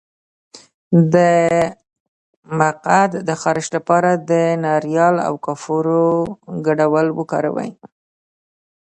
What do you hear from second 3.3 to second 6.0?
خارښ لپاره د ناریل او کافور